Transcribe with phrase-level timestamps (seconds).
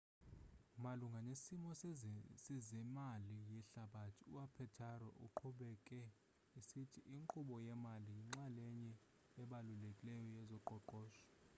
[0.83, 1.69] malunga nesimo
[2.45, 6.01] sezemali yehlabathi u-apatero uqhubeke
[6.59, 8.91] esithi inkqubo yemali yinxalenye
[9.41, 11.25] ebalulekileyo yezoqoqosho